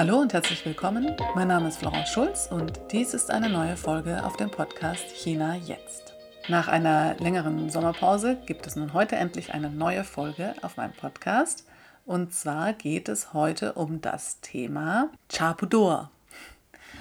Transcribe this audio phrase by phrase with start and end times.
[0.00, 1.14] Hallo und herzlich willkommen.
[1.34, 5.56] Mein Name ist Florence Schulz und dies ist eine neue Folge auf dem Podcast China
[5.56, 6.14] jetzt.
[6.48, 11.66] Nach einer längeren Sommerpause gibt es nun heute endlich eine neue Folge auf meinem Podcast.
[12.06, 16.10] Und zwar geht es heute um das Thema Chapudor.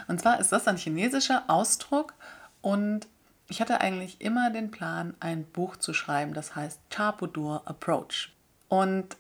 [0.10, 2.16] Und zwar ist das ein chinesischer Ausdruck
[2.62, 3.08] und
[3.48, 8.34] ich hatte eigentlich immer den Plan, ein Buch zu schreiben, das heißt Chapudor Approach.
[8.68, 9.16] Und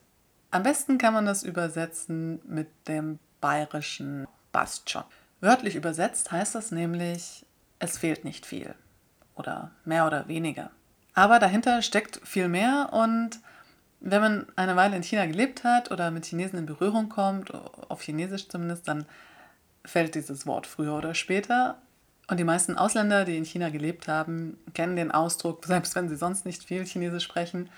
[0.51, 5.03] am besten kann man das übersetzen mit dem bayerischen Bastion.
[5.41, 7.45] Wörtlich übersetzt heißt das nämlich,
[7.79, 8.75] es fehlt nicht viel
[9.35, 10.71] oder mehr oder weniger.
[11.13, 13.39] Aber dahinter steckt viel mehr und
[14.01, 18.01] wenn man eine Weile in China gelebt hat oder mit Chinesen in Berührung kommt, auf
[18.01, 19.05] Chinesisch zumindest, dann
[19.83, 21.77] fällt dieses Wort früher oder später.
[22.27, 26.15] Und die meisten Ausländer, die in China gelebt haben, kennen den Ausdruck, selbst wenn sie
[26.15, 27.69] sonst nicht viel Chinesisch sprechen.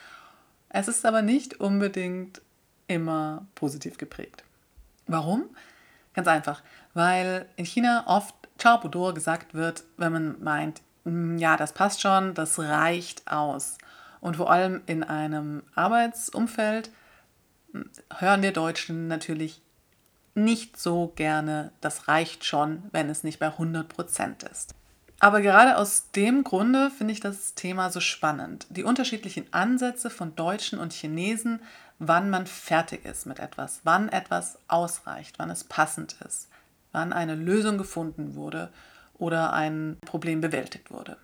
[0.70, 2.42] Es ist aber nicht unbedingt
[2.88, 4.44] immer positiv geprägt.
[5.08, 5.50] Warum?
[6.14, 6.62] Ganz einfach,
[6.94, 12.02] weil in China oft Chao Budor gesagt wird, wenn man meint, hm, ja, das passt
[12.02, 13.78] schon, das reicht aus.
[14.20, 16.92] Und vor allem in einem Arbeitsumfeld
[17.72, 19.62] hm, hören wir Deutschen natürlich
[20.36, 24.76] nicht so gerne, das reicht schon, wenn es nicht bei 100% ist.
[25.20, 28.66] Aber gerade aus dem Grunde finde ich das Thema so spannend.
[28.70, 31.62] Die unterschiedlichen Ansätze von Deutschen und Chinesen,
[32.04, 36.50] wann man fertig ist mit etwas, wann etwas ausreicht, wann es passend ist,
[36.92, 38.70] wann eine Lösung gefunden wurde
[39.20, 41.16] oder ein Problem bewältigt wurde,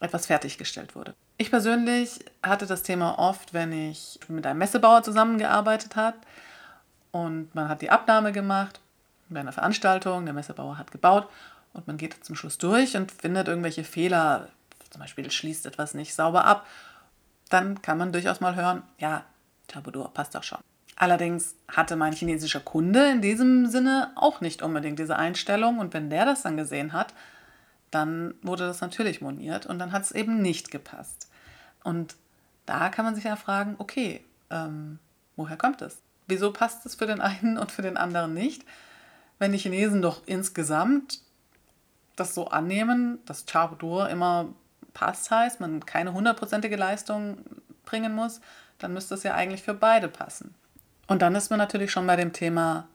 [0.00, 1.14] etwas fertiggestellt wurde.
[1.38, 6.18] Ich persönlich hatte das Thema oft, wenn ich mit einem Messebauer zusammengearbeitet habe
[7.10, 8.80] und man hat die Abnahme gemacht
[9.30, 11.26] bei einer Veranstaltung, der Messebauer hat gebaut
[11.72, 14.48] und man geht zum Schluss durch und findet irgendwelche Fehler,
[14.90, 16.66] zum Beispiel schließt etwas nicht sauber ab,
[17.48, 19.24] dann kann man durchaus mal hören, ja,
[19.68, 20.58] Tabudur passt doch schon.
[20.96, 26.10] Allerdings hatte mein chinesischer Kunde in diesem Sinne auch nicht unbedingt diese Einstellung und wenn
[26.10, 27.14] der das dann gesehen hat,
[27.90, 31.28] dann wurde das natürlich moniert und dann hat es eben nicht gepasst.
[31.82, 32.16] Und
[32.66, 34.98] da kann man sich ja fragen, okay, ähm,
[35.36, 36.00] woher kommt es?
[36.26, 38.64] Wieso passt es für den einen und für den anderen nicht?
[39.38, 41.20] Wenn die Chinesen doch insgesamt
[42.16, 44.48] das so annehmen, dass Charboudur immer
[44.94, 47.38] passt heißt, man keine hundertprozentige Leistung
[47.84, 48.40] bringen muss,
[48.78, 50.54] dann müsste es ja eigentlich für beide passen.
[51.06, 52.88] Und dann ist man natürlich schon bei dem Thema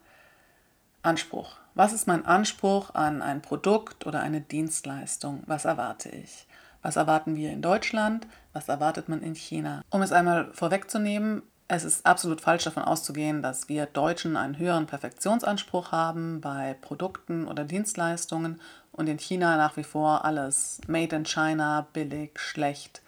[1.01, 1.57] Anspruch.
[1.75, 5.43] Was ist mein Anspruch an ein Produkt oder eine Dienstleistung?
[5.45, 6.47] Was erwarte ich?
[6.81, 8.27] Was erwarten wir in Deutschland?
[8.53, 9.81] Was erwartet man in China?
[9.89, 14.87] Um es einmal vorwegzunehmen, es ist absolut falsch davon auszugehen, dass wir Deutschen einen höheren
[14.87, 18.59] Perfektionsanspruch haben bei Produkten oder Dienstleistungen
[18.91, 23.03] und in China nach wie vor alles made in China, billig, schlecht,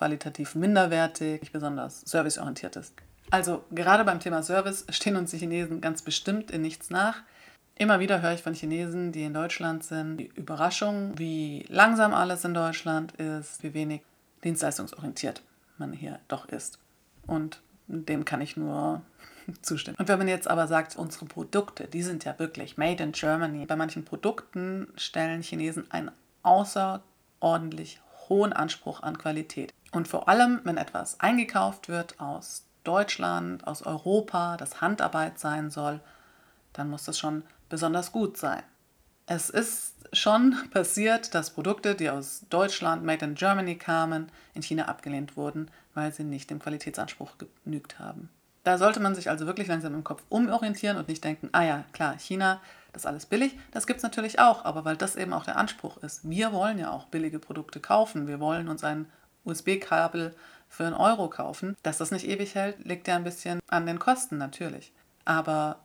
[0.00, 2.94] qualitativ minderwertig, nicht besonders serviceorientiert ist.
[3.30, 7.16] Also gerade beim Thema Service stehen uns die Chinesen ganz bestimmt in nichts nach.
[7.74, 12.46] Immer wieder höre ich von Chinesen, die in Deutschland sind, die Überraschung, wie langsam alles
[12.46, 14.00] in Deutschland ist, wie wenig
[14.42, 15.42] dienstleistungsorientiert
[15.76, 16.78] man hier doch ist.
[17.26, 19.02] Und dem kann ich nur
[19.62, 19.98] zustimmen.
[19.98, 23.66] Und wenn man jetzt aber sagt, unsere Produkte, die sind ja wirklich made in Germany.
[23.66, 26.10] Bei manchen Produkten stellen Chinesen einen
[26.42, 28.00] außerordentlich
[28.30, 29.74] hohen Anspruch an Qualität.
[29.90, 36.00] Und vor allem, wenn etwas eingekauft wird aus Deutschland, aus Europa, das Handarbeit sein soll,
[36.72, 38.62] dann muss das schon besonders gut sein.
[39.26, 44.86] Es ist schon passiert, dass Produkte, die aus Deutschland, Made in Germany kamen, in China
[44.86, 47.32] abgelehnt wurden, weil sie nicht dem Qualitätsanspruch
[47.64, 48.30] genügt haben.
[48.64, 51.84] Da sollte man sich also wirklich langsam im Kopf umorientieren und nicht denken, ah ja,
[51.92, 52.60] klar, China,
[52.92, 53.58] das ist alles billig.
[53.70, 56.28] Das gibt es natürlich auch, aber weil das eben auch der Anspruch ist.
[56.28, 58.26] Wir wollen ja auch billige Produkte kaufen.
[58.26, 59.06] Wir wollen uns ein
[59.44, 60.34] USB-Kabel
[60.68, 61.76] für einen Euro kaufen.
[61.82, 64.92] Dass das nicht ewig hält, liegt ja ein bisschen an den Kosten natürlich.
[65.24, 65.80] Aber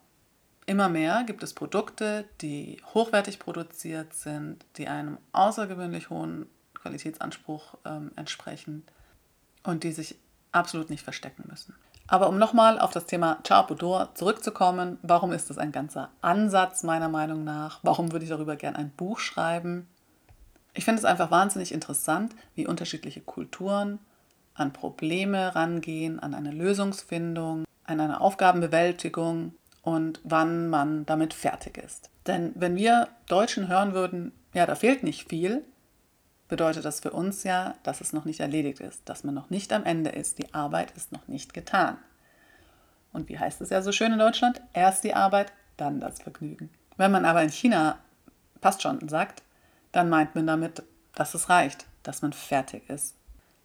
[0.66, 8.12] immer mehr gibt es Produkte, die hochwertig produziert sind, die einem außergewöhnlich hohen Qualitätsanspruch ähm,
[8.16, 8.84] entsprechen
[9.64, 10.18] und die sich
[10.52, 11.76] absolut nicht verstecken müssen.
[12.08, 17.10] Aber um nochmal auf das Thema Charpudor zurückzukommen, warum ist das ein ganzer Ansatz meiner
[17.10, 17.80] Meinung nach?
[17.82, 19.88] Warum würde ich darüber gerne ein Buch schreiben?
[20.76, 24.00] Ich finde es einfach wahnsinnig interessant, wie unterschiedliche Kulturen
[24.54, 32.10] an Probleme rangehen, an eine Lösungsfindung, an eine Aufgabenbewältigung und wann man damit fertig ist.
[32.28, 35.64] Denn wenn wir Deutschen hören würden, ja, da fehlt nicht viel,
[36.50, 39.72] bedeutet das für uns ja, dass es noch nicht erledigt ist, dass man noch nicht
[39.72, 40.40] am Ende ist.
[40.40, 41.98] Die Arbeit ist noch nicht getan.
[43.14, 44.62] Und wie heißt es ja so schön in Deutschland?
[44.74, 46.70] Erst die Arbeit, dann das Vergnügen.
[46.98, 47.98] Wenn man aber in China
[48.60, 49.42] passt schon sagt,
[49.96, 50.84] dann meint man damit,
[51.14, 53.16] dass es reicht, dass man fertig ist.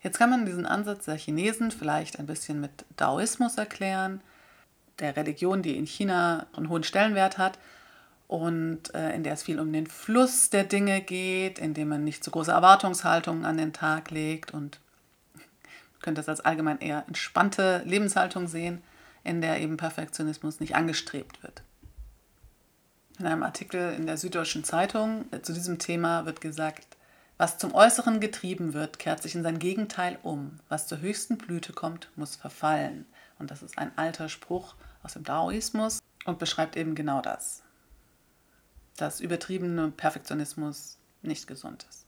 [0.00, 4.22] Jetzt kann man diesen Ansatz der Chinesen vielleicht ein bisschen mit Daoismus erklären.
[5.00, 7.58] der Religion, die in China einen hohen Stellenwert hat
[8.28, 12.04] und äh, in der es viel um den Fluss der Dinge geht, in dem man
[12.04, 14.78] nicht zu große Erwartungshaltungen an den Tag legt und
[16.02, 18.82] könnte es als allgemein eher entspannte Lebenshaltung sehen,
[19.24, 21.62] in der eben Perfektionismus nicht angestrebt wird.
[23.20, 26.96] In einem Artikel in der Süddeutschen Zeitung äh, zu diesem Thema wird gesagt,
[27.38, 30.58] was zum Äußeren getrieben wird, kehrt sich in sein Gegenteil um.
[30.68, 33.06] Was zur höchsten Blüte kommt, muss verfallen.
[33.38, 37.62] Und das ist ein alter Spruch aus dem Daoismus und beschreibt eben genau das
[39.00, 42.06] dass übertriebene Perfektionismus nicht gesund ist.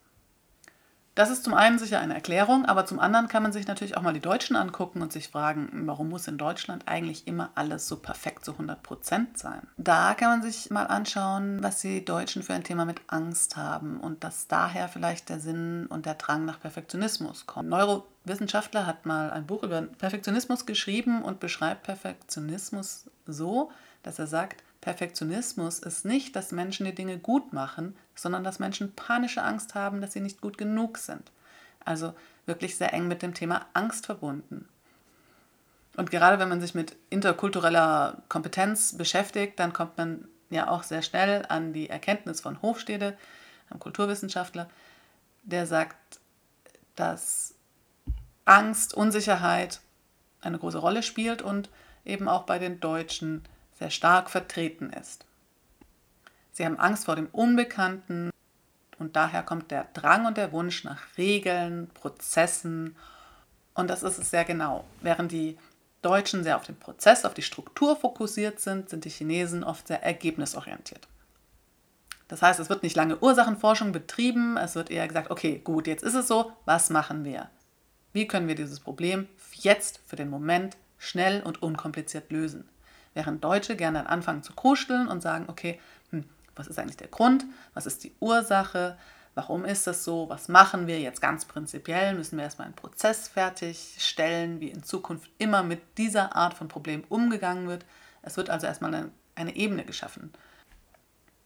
[1.15, 4.03] Das ist zum einen sicher eine Erklärung, aber zum anderen kann man sich natürlich auch
[4.03, 7.97] mal die Deutschen angucken und sich fragen, warum muss in Deutschland eigentlich immer alles so
[7.97, 9.67] perfekt zu 100 Prozent sein?
[9.77, 14.01] Da kann man sich mal anschauen, was die Deutschen für ein Thema mit Angst haben
[14.01, 17.69] und dass daher vielleicht der Sinn und der Drang nach Perfektionismus kommt.
[17.69, 23.71] Neurowissenschaftler hat mal ein Buch über Perfektionismus geschrieben und beschreibt Perfektionismus so,
[24.03, 28.95] dass er sagt, Perfektionismus ist nicht, dass Menschen die Dinge gut machen, sondern dass Menschen
[28.95, 31.31] panische Angst haben, dass sie nicht gut genug sind.
[31.85, 32.15] Also
[32.47, 34.69] wirklich sehr eng mit dem Thema Angst verbunden.
[35.97, 41.03] Und gerade wenn man sich mit interkultureller Kompetenz beschäftigt, dann kommt man ja auch sehr
[41.03, 43.17] schnell an die Erkenntnis von Hofstede,
[43.71, 44.69] einem Kulturwissenschaftler,
[45.45, 46.19] der sagt,
[46.97, 47.55] dass
[48.45, 49.81] Angst, Unsicherheit
[50.41, 51.71] eine große Rolle spielt und
[52.05, 53.45] eben auch bei den Deutschen
[53.83, 55.27] sehr stark vertreten ist.
[56.53, 58.31] Sie haben Angst vor dem Unbekannten
[58.99, 62.95] und daher kommt der Drang und der Wunsch nach Regeln, Prozessen
[63.75, 64.85] und das ist es sehr genau.
[65.01, 65.59] Während die
[66.01, 70.05] Deutschen sehr auf den Prozess, auf die Struktur fokussiert sind, sind die Chinesen oft sehr
[70.05, 71.09] ergebnisorientiert.
[72.29, 76.05] Das heißt, es wird nicht lange Ursachenforschung betrieben, es wird eher gesagt, okay, gut, jetzt
[76.05, 77.51] ist es so, was machen wir?
[78.13, 82.69] Wie können wir dieses Problem jetzt für den Moment schnell und unkompliziert lösen?
[83.15, 85.79] Während Deutsche gerne anfangen zu kuscheln und sagen, okay,
[86.11, 86.25] hm,
[86.55, 87.45] was ist eigentlich der Grund?
[87.75, 88.97] Was ist die Ursache?
[89.35, 90.29] Warum ist das so?
[90.29, 92.15] Was machen wir jetzt ganz prinzipiell?
[92.15, 97.05] Müssen wir erstmal einen Prozess fertigstellen, wie in Zukunft immer mit dieser Art von Problem
[97.09, 97.87] umgegangen wird?
[98.21, 100.33] Es wird also erstmal eine, eine Ebene geschaffen,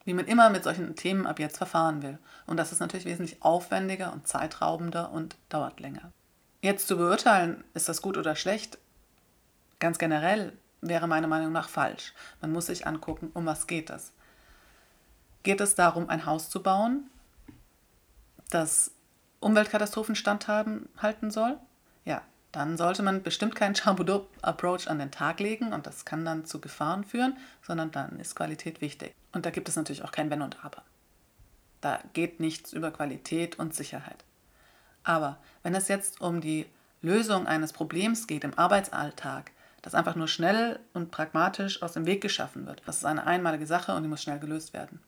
[0.05, 2.19] wie man immer mit solchen Themen ab jetzt verfahren will.
[2.47, 6.13] Und das ist natürlich wesentlich aufwendiger und zeitraubender und dauert länger.
[6.63, 8.79] Jetzt zu beurteilen, ist das gut oder schlecht,
[9.79, 10.53] ganz generell
[10.89, 12.13] wäre meiner Meinung nach falsch.
[12.41, 14.13] Man muss sich angucken, um was geht es.
[15.43, 17.09] Geht es darum, ein Haus zu bauen,
[18.51, 18.91] das
[19.41, 21.59] Umweltkatastrophen standhalten halten soll?
[22.05, 22.23] Ja,
[22.53, 26.61] dann sollte man bestimmt keinen Chamboudou-Approach an den Tag legen und das kann dann zu
[26.61, 29.15] Gefahren führen, sondern dann ist Qualität wichtig.
[29.33, 30.83] Und da gibt es natürlich auch kein Wenn und Aber.
[31.81, 34.25] Da geht nichts über Qualität und Sicherheit.
[35.05, 36.67] Aber wenn es jetzt um die
[37.03, 39.53] Lösung eines Problems geht im Arbeitsalltag,
[39.87, 42.83] das einfach nur schnell und pragmatisch aus dem Weg geschaffen wird.
[42.87, 44.99] Das ist eine einmalige Sache und die muss schnell gelöst werden.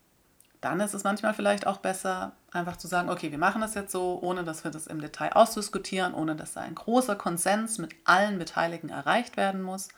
[0.60, 3.90] Dann ist es manchmal vielleicht auch besser, einfach zu sagen, okay, wir machen das jetzt
[3.90, 7.96] so, ohne dass wir das im Detail ausdiskutieren, ohne dass da ein großer Konsens mit
[8.04, 9.88] allen Beteiligten erreicht werden muss,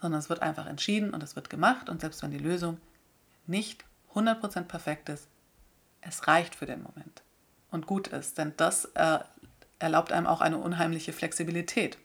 [0.00, 2.80] sondern es wird einfach entschieden und es wird gemacht und selbst wenn die Lösung
[3.46, 3.84] nicht
[4.14, 5.28] 100% perfekt ist,
[6.00, 7.20] es reicht für den Moment
[7.70, 9.18] und gut ist, denn das äh,
[9.78, 11.98] erlaubt einem auch eine unheimliche Flexibilität.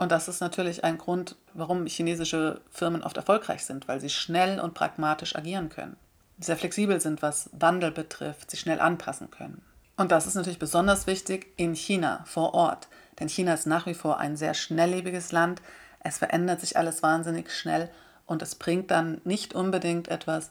[0.00, 4.58] Und das ist natürlich ein Grund, warum chinesische Firmen oft erfolgreich sind, weil sie schnell
[4.58, 5.98] und pragmatisch agieren können.
[6.38, 9.60] Sehr flexibel sind, was Wandel betrifft, sich schnell anpassen können.
[9.98, 12.88] Und das ist natürlich besonders wichtig in China vor Ort.
[13.18, 15.60] Denn China ist nach wie vor ein sehr schnelllebiges Land.
[16.02, 17.90] Es verändert sich alles wahnsinnig schnell
[18.24, 20.50] und es bringt dann nicht unbedingt etwas,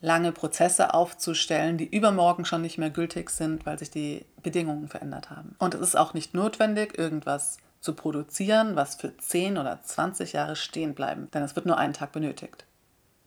[0.00, 5.30] lange Prozesse aufzustellen, die übermorgen schon nicht mehr gültig sind, weil sich die Bedingungen verändert
[5.30, 5.54] haben.
[5.60, 10.56] Und es ist auch nicht notwendig, irgendwas zu produzieren, was für 10 oder 20 Jahre
[10.56, 12.64] stehen bleiben, denn es wird nur einen Tag benötigt.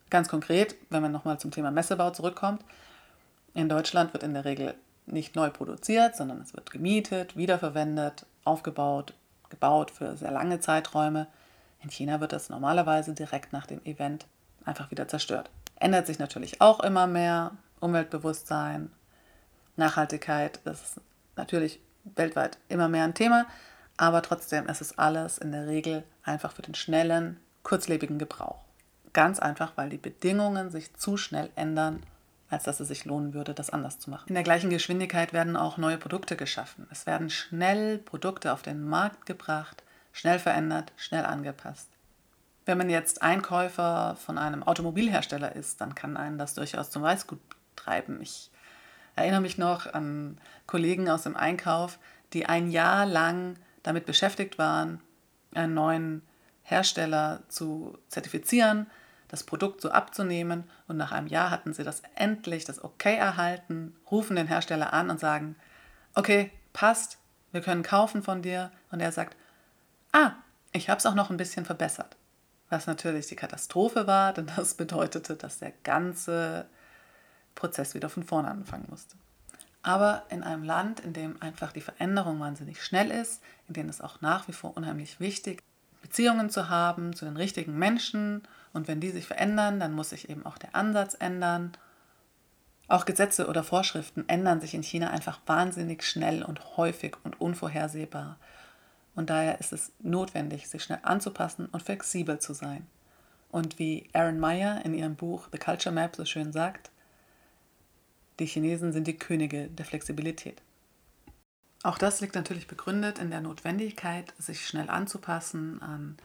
[0.10, 2.64] Ganz konkret, wenn man nochmal zum Thema Messebau zurückkommt,
[3.54, 4.74] in Deutschland wird in der Regel
[5.06, 9.14] nicht neu produziert, sondern es wird gemietet, wiederverwendet, aufgebaut,
[9.50, 11.28] gebaut für sehr lange Zeiträume.
[11.84, 14.26] In China wird das normalerweise direkt nach dem Event
[14.66, 15.52] einfach wieder zerstört.
[15.76, 17.52] Ändert sich natürlich auch immer mehr.
[17.80, 18.92] Umweltbewusstsein,
[19.76, 21.02] Nachhaltigkeit, das ist
[21.36, 21.80] natürlich
[22.16, 23.46] weltweit immer mehr ein Thema.
[23.98, 28.60] Aber trotzdem ist es alles in der Regel einfach für den schnellen, kurzlebigen Gebrauch.
[29.14, 32.04] Ganz einfach, weil die Bedingungen sich zu schnell ändern,
[32.50, 34.30] als dass es sich lohnen würde, das anders zu machen.
[34.30, 36.88] In der gleichen Geschwindigkeit werden auch neue Produkte geschaffen.
[36.92, 41.90] Es werden schnell Produkte auf den Markt gebracht, schnell verändert, schnell angepasst.
[42.66, 47.40] Wenn man jetzt Einkäufer von einem Automobilhersteller ist, dann kann einen das durchaus zum Weißgut
[47.76, 48.22] treiben.
[48.22, 48.52] Ich
[49.16, 50.38] erinnere mich noch an
[50.68, 51.98] Kollegen aus dem Einkauf,
[52.34, 53.56] die ein Jahr lang
[53.88, 55.02] damit beschäftigt waren,
[55.54, 56.22] einen neuen
[56.64, 58.88] Hersteller zu zertifizieren,
[59.30, 63.96] das Produkt so abzunehmen und nach einem Jahr hatten sie das endlich, das Okay erhalten,
[64.12, 65.56] rufen den Hersteller an und sagen,
[66.16, 67.18] okay, passt,
[67.52, 68.72] wir können kaufen von dir.
[68.92, 69.38] Und er sagt,
[70.12, 70.34] ah,
[70.74, 72.18] ich habe es auch noch ein bisschen verbessert.
[72.70, 76.68] Was natürlich die Katastrophe war, denn das bedeutete, dass der ganze
[77.56, 79.16] Prozess wieder von vorne anfangen musste.
[79.88, 84.02] Aber in einem Land, in dem einfach die Veränderung wahnsinnig schnell ist, in dem es
[84.02, 88.90] auch nach wie vor unheimlich wichtig ist, Beziehungen zu haben zu den richtigen Menschen und
[88.90, 91.72] wenn die sich verändern, dann muss sich eben auch der Ansatz ändern.
[92.90, 98.36] Auch Gesetze oder Vorschriften ändern sich in China einfach wahnsinnig schnell und häufig und unvorhersehbar.
[99.16, 102.86] Und daher ist es notwendig, sich schnell anzupassen und flexibel zu sein.
[103.52, 106.92] Und wie Aaron Meyer in ihrem Buch The Culture Map so schön sagt,
[108.40, 110.62] die Chinesen sind die Könige der Flexibilität.
[111.84, 116.18] Auch das liegt natürlich begründet in der Notwendigkeit, sich schnell anzupassen an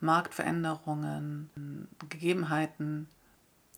[0.00, 3.08] Marktveränderungen, Gegebenheiten.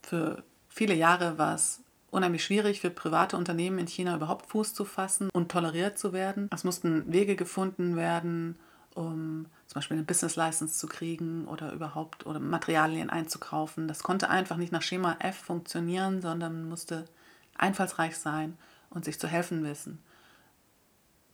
[0.02, 4.85] Für viele Jahre war es unheimlich schwierig für private Unternehmen in China überhaupt Fuß zu
[4.85, 6.49] fassen und toleriert zu werden.
[6.52, 8.57] Es mussten Wege gefunden werden,
[8.95, 13.88] um zum Beispiel eine Business License zu kriegen oder überhaupt oder Materialien einzukaufen.
[13.88, 17.07] Das konnte einfach nicht nach Schema F funktionieren, sondern musste
[17.62, 18.59] einfallsreich sein
[18.90, 20.02] und sich zu helfen wissen.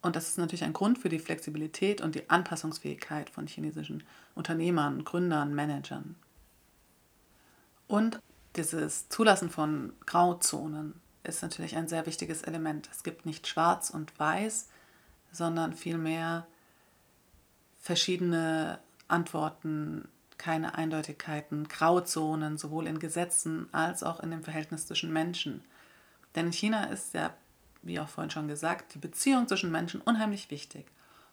[0.01, 4.05] Und das ist natürlich ein Grund für die Flexibilität und die Anpassungsfähigkeit von chinesischen
[4.35, 6.15] Unternehmern, Gründern, Managern.
[7.89, 8.21] Und
[8.55, 12.89] dieses Zulassen von Grauzonen ist natürlich ein sehr wichtiges Element.
[12.93, 14.69] Es gibt nicht schwarz und weiß,
[15.33, 16.47] sondern vielmehr
[17.81, 25.65] verschiedene Antworten, keine Eindeutigkeiten, Grauzonen, sowohl in Gesetzen als auch in dem Verhältnis zwischen Menschen.
[26.39, 27.35] Denn in China ist ja
[27.83, 30.87] wie auch vorhin schon gesagt, die Beziehung zwischen Menschen unheimlich wichtig.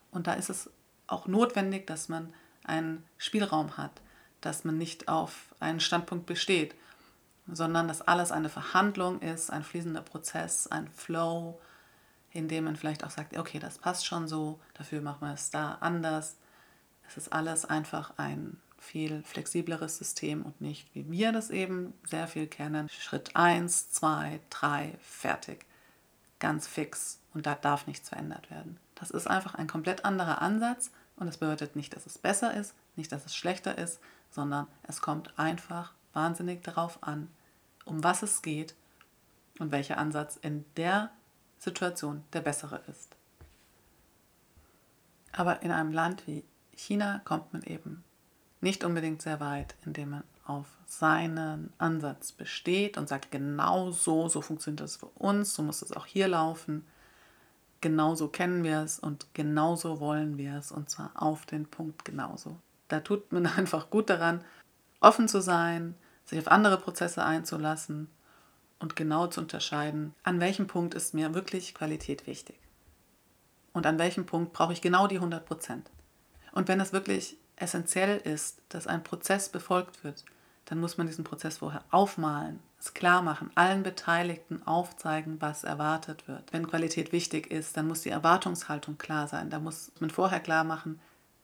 [0.10, 0.72] Und da ist es
[1.06, 2.34] auch notwendig, dass man
[2.64, 4.02] einen Spielraum hat,
[4.42, 6.74] dass man nicht auf einen Standpunkt besteht,
[7.46, 11.62] sondern dass alles eine Verhandlung ist, ein fließender Prozess, ein Flow,
[12.32, 15.52] in dem man vielleicht auch sagt, okay, das passt schon so, dafür machen wir es
[15.52, 16.36] da anders.
[17.08, 22.28] Es ist alles einfach ein viel flexibleres System und nicht, wie wir das eben sehr
[22.28, 25.66] viel kennen, Schritt 1, 2, 3, fertig
[26.40, 28.78] ganz fix und da darf nichts verändert werden.
[28.96, 32.74] Das ist einfach ein komplett anderer Ansatz und es bedeutet nicht, dass es besser ist,
[32.96, 34.00] nicht, dass es schlechter ist,
[34.30, 37.30] sondern es kommt einfach wahnsinnig darauf an,
[37.84, 38.76] um was es geht
[39.60, 41.12] und welcher Ansatz in der
[41.58, 43.16] Situation der bessere ist.
[45.32, 46.44] Aber in einem Land wie
[46.76, 48.05] China kommt man eben
[48.66, 54.42] nicht unbedingt sehr weit, indem man auf seinen Ansatz besteht und sagt, genau so, so
[54.42, 56.84] funktioniert das für uns, so muss es auch hier laufen,
[57.80, 61.68] genau so kennen wir es und genau so wollen wir es und zwar auf den
[61.68, 62.58] Punkt genauso.
[62.88, 64.44] Da tut man einfach gut daran,
[65.00, 65.94] offen zu sein,
[66.24, 68.10] sich auf andere Prozesse einzulassen
[68.80, 72.58] und genau zu unterscheiden, an welchem Punkt ist mir wirklich Qualität wichtig
[73.74, 75.92] und an welchem Punkt brauche ich genau die 100 Prozent.
[76.52, 80.24] Und wenn es wirklich essentiell ist, dass ein Prozess befolgt wird,
[80.66, 86.28] dann muss man diesen Prozess vorher aufmalen, es klar machen, allen Beteiligten aufzeigen, was erwartet
[86.28, 86.52] wird.
[86.52, 89.50] Wenn Qualität wichtig ist, dann muss die Erwartungshaltung klar sein.
[89.50, 91.00] Da muss man vorher klar machen,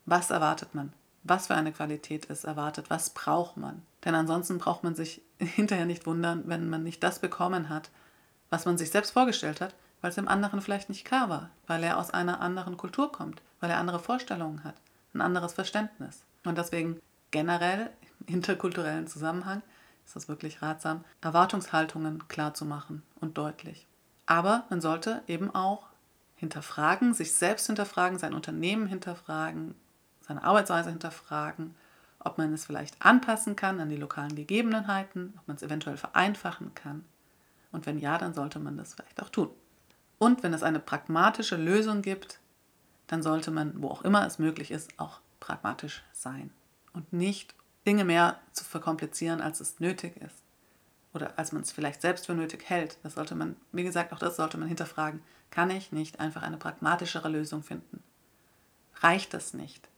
[0.06, 3.82] was erwartet man, was für eine Qualität ist erwartet, was braucht man.
[4.06, 7.89] Denn ansonsten braucht man sich hinterher nicht wundern, wenn man nicht das bekommen hat,
[8.50, 11.84] was man sich selbst vorgestellt hat, weil es dem anderen vielleicht nicht klar war, weil
[11.84, 14.75] er aus einer anderen Kultur kommt, weil er andere Vorstellungen hat,
[15.13, 16.24] ein anderes Verständnis.
[16.44, 17.00] Und deswegen
[17.32, 17.89] generell
[18.27, 19.62] interkulturellen Zusammenhang
[20.06, 23.88] ist das wirklich ratsam, Erwartungshaltungen klar zu machen und deutlich.
[24.25, 25.88] Aber man sollte eben auch
[26.36, 29.75] hinterfragen, sich selbst hinterfragen, sein Unternehmen hinterfragen,
[30.22, 31.75] seine Arbeitsweise hinterfragen,
[32.20, 36.74] ob man es vielleicht anpassen kann an die lokalen Gegebenheiten, ob man es eventuell vereinfachen
[36.75, 37.06] kann.
[37.72, 39.50] Und wenn ja, dann sollte man das vielleicht auch tun.
[40.18, 42.39] Und wenn es eine pragmatische Lösung gibt,
[43.12, 46.50] dann sollte man, wo auch immer es möglich ist, auch pragmatisch sein
[46.94, 47.53] und nicht
[47.86, 50.38] Dinge mehr zu verkomplizieren, als es nötig ist.
[51.13, 52.98] Oder als man es vielleicht selbst für nötig hält.
[53.03, 55.22] Das sollte man, wie gesagt, auch das sollte man hinterfragen.
[55.50, 58.01] Kann ich nicht einfach eine pragmatischere Lösung finden?
[59.01, 59.89] Reicht das nicht?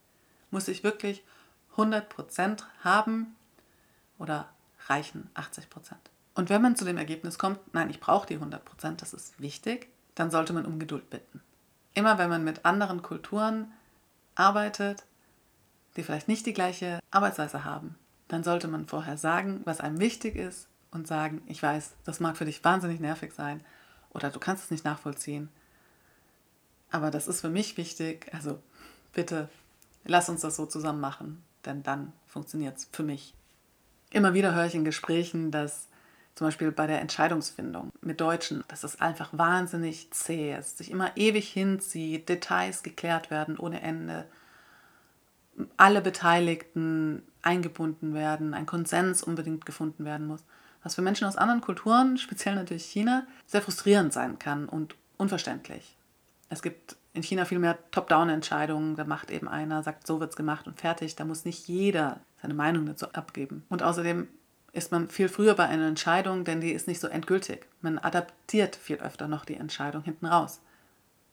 [0.49, 1.23] Muss ich wirklich
[1.75, 3.35] 100% haben
[4.17, 4.49] oder
[4.87, 5.67] reichen 80%?
[6.33, 9.89] Und wenn man zu dem Ergebnis kommt, nein, ich brauche die 100%, das ist wichtig,
[10.15, 11.41] dann sollte man um Geduld bitten.
[11.93, 13.71] Immer wenn man mit anderen Kulturen
[14.35, 15.03] arbeitet,
[15.95, 17.95] die vielleicht nicht die gleiche Arbeitsweise haben,
[18.27, 22.37] dann sollte man vorher sagen, was einem wichtig ist und sagen, ich weiß, das mag
[22.37, 23.61] für dich wahnsinnig nervig sein
[24.11, 25.49] oder du kannst es nicht nachvollziehen,
[26.89, 28.59] aber das ist für mich wichtig, also
[29.13, 29.49] bitte
[30.05, 31.43] lass uns das so zusammen machen.
[31.65, 33.33] denn dann funktioniert es für mich.
[34.11, 35.87] Immer wieder höre ich in Gesprächen, dass
[36.35, 41.15] zum Beispiel bei der Entscheidungsfindung mit Deutschen, dass es einfach wahnsinnig zäh ist, sich immer
[41.15, 44.25] ewig hinzieht, Details geklärt werden ohne Ende,
[45.77, 50.43] alle Beteiligten eingebunden werden, ein Konsens unbedingt gefunden werden muss,
[50.81, 55.95] was für Menschen aus anderen Kulturen, speziell natürlich China, sehr frustrierend sein kann und unverständlich.
[56.49, 60.35] Es gibt in China viel mehr Top-Down-Entscheidungen, da macht eben einer, sagt, so wird es
[60.35, 63.63] gemacht und fertig, da muss nicht jeder seine Meinung dazu abgeben.
[63.69, 64.27] Und außerdem
[64.73, 67.65] ist man viel früher bei einer Entscheidung, denn die ist nicht so endgültig.
[67.81, 70.61] Man adaptiert viel öfter noch die Entscheidung hinten raus.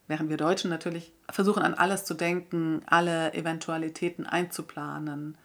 [0.07, 5.39] Während wir Deutschen natürlich versuchen an alles zu denken, alle Eventualitäten einzuplanen,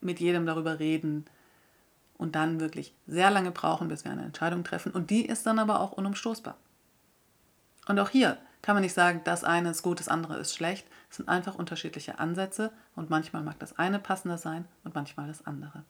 [0.00, 1.26] mit jedem darüber reden
[2.16, 4.92] und dann wirklich sehr lange brauchen, bis wir eine Entscheidung treffen.
[4.92, 6.56] Und die ist dann aber auch unumstoßbar.
[7.88, 10.86] Und auch hier kann man nicht sagen, das eine ist gut, das andere ist schlecht.
[11.10, 15.46] Es sind einfach unterschiedliche Ansätze und manchmal mag das eine passender sein und manchmal das
[15.46, 15.82] andere.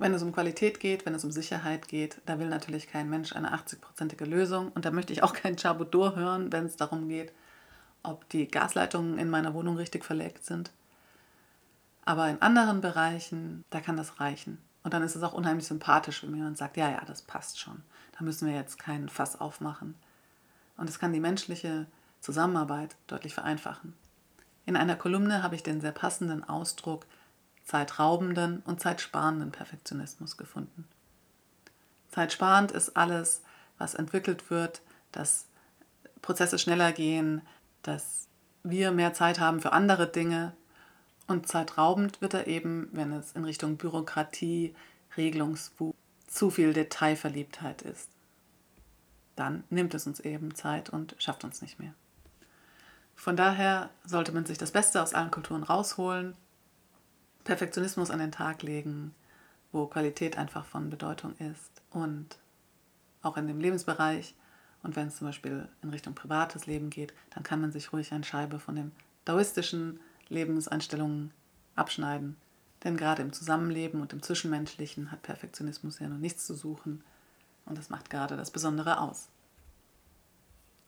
[0.00, 3.36] Wenn es um Qualität geht, wenn es um Sicherheit geht, da will natürlich kein Mensch
[3.36, 4.72] eine 80-prozentige Lösung.
[4.72, 7.34] Und da möchte ich auch kein Chabudor hören, wenn es darum geht,
[8.02, 10.70] ob die Gasleitungen in meiner Wohnung richtig verlegt sind.
[12.06, 14.56] Aber in anderen Bereichen, da kann das reichen.
[14.82, 17.82] Und dann ist es auch unheimlich sympathisch, wenn jemand sagt, ja, ja, das passt schon.
[18.18, 19.96] Da müssen wir jetzt keinen Fass aufmachen.
[20.78, 21.84] Und es kann die menschliche
[22.20, 23.92] Zusammenarbeit deutlich vereinfachen.
[24.64, 27.04] In einer Kolumne habe ich den sehr passenden Ausdruck
[27.70, 30.88] zeitraubenden und zeitsparenden Perfektionismus gefunden.
[32.10, 33.42] Zeitsparend ist alles,
[33.78, 35.46] was entwickelt wird, dass
[36.20, 37.42] Prozesse schneller gehen,
[37.82, 38.26] dass
[38.64, 40.52] wir mehr Zeit haben für andere Dinge.
[41.28, 44.74] Und zeitraubend wird er eben, wenn es in Richtung Bürokratie,
[45.16, 45.94] Regelungswut,
[46.26, 48.08] zu viel Detailverliebtheit ist.
[49.36, 51.94] Dann nimmt es uns eben Zeit und schafft uns nicht mehr.
[53.14, 56.34] Von daher sollte man sich das Beste aus allen Kulturen rausholen,
[57.44, 59.14] Perfektionismus an den Tag legen,
[59.72, 62.38] wo Qualität einfach von Bedeutung ist und
[63.22, 64.34] auch in dem Lebensbereich.
[64.82, 68.12] Und wenn es zum Beispiel in Richtung privates Leben geht, dann kann man sich ruhig
[68.12, 68.92] eine Scheibe von den
[69.24, 71.32] daoistischen Lebenseinstellungen
[71.76, 72.36] abschneiden.
[72.82, 77.04] Denn gerade im Zusammenleben und im Zwischenmenschlichen hat Perfektionismus ja noch nichts zu suchen.
[77.66, 79.28] Und das macht gerade das Besondere aus.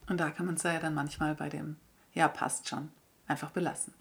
[0.08, 1.76] Und da kann man es ja dann manchmal bei dem,
[2.14, 2.90] ja, passt schon,
[3.26, 3.92] einfach belassen.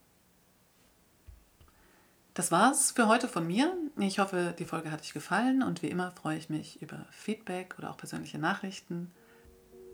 [2.41, 3.71] Das war's für heute von mir.
[3.99, 7.75] Ich hoffe, die Folge hat euch gefallen und wie immer freue ich mich über Feedback
[7.77, 9.12] oder auch persönliche Nachrichten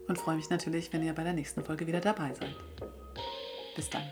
[0.08, 2.56] und freue mich natürlich, wenn ihr bei der nächsten Folge wieder dabei seid.
[3.76, 4.08] Bis dann.